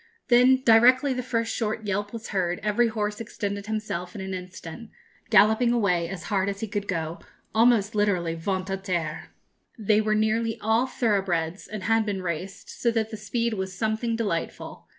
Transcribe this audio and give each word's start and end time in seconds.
Then, 0.29 0.63
directly 0.63 1.13
the 1.13 1.21
first 1.21 1.55
short 1.55 1.85
yelp 1.85 2.11
was 2.11 2.29
heard, 2.29 2.59
every 2.63 2.87
horse 2.87 3.21
extended 3.21 3.67
himself 3.67 4.15
in 4.15 4.21
an 4.21 4.33
instant, 4.33 4.89
galloping 5.29 5.71
away 5.71 6.09
as 6.09 6.23
hard 6.23 6.49
as 6.49 6.61
he 6.61 6.67
could 6.67 6.87
go, 6.87 7.19
almost 7.53 7.93
literally 7.93 8.33
ventre 8.33 8.77
à 8.77 8.81
terre. 8.83 9.29
They 9.77 10.01
were 10.01 10.15
nearly 10.15 10.59
all 10.59 10.87
thoroughbreds, 10.87 11.67
and 11.67 11.83
had 11.83 12.03
been 12.03 12.23
raced, 12.23 12.67
so 12.81 12.89
that 12.89 13.11
the 13.11 13.15
speed 13.17 13.53
was 13.53 13.77
something 13.77 14.15
delightful. 14.15 14.87